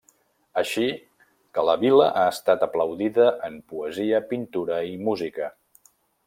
Així 0.59 0.85
que 1.57 1.65
la 1.67 1.75
vil·la 1.83 2.07
ha 2.21 2.23
estat 2.29 2.65
aplaudida 2.69 3.27
en 3.49 3.61
poesia, 3.75 4.23
pintura 4.33 4.81
i 4.95 4.99
música. 5.11 5.53